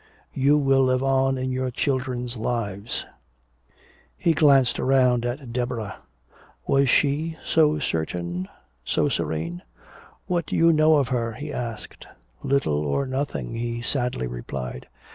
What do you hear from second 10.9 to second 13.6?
of her?" he asked. "Little or nothing,"